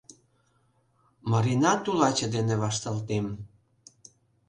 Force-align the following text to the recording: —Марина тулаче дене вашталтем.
—Марина 1.31 1.73
тулаче 1.83 2.27
дене 2.35 2.55
вашталтем. 2.63 3.25